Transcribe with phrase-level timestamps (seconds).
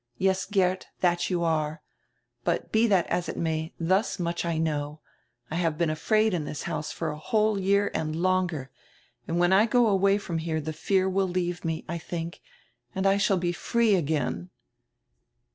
[0.17, 1.83] Yes, Geert, that you are.
[2.43, 4.99] But he tlrat as it may, thus much I know,
[5.51, 8.71] I have been afraid in diis house for a whole year and longer,
[9.27, 12.39] and when I go away from here die fear will leave me, I diink,
[12.95, 14.49] and I shall he free again."